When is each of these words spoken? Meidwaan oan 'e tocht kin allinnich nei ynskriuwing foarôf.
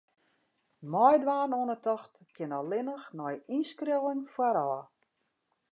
Meidwaan 0.93 1.53
oan 1.59 1.71
'e 1.73 1.77
tocht 1.85 2.13
kin 2.35 2.51
allinnich 2.59 3.07
nei 3.17 3.35
ynskriuwing 3.55 4.23
foarôf. 4.33 4.85